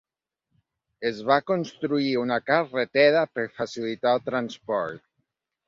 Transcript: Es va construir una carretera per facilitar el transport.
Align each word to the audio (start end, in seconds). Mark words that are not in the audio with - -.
Es 1.09 1.19
va 1.31 1.37
construir 1.49 2.09
una 2.23 2.39
carretera 2.49 3.23
per 3.37 3.47
facilitar 3.61 4.17
el 4.17 4.27
transport. 4.33 5.09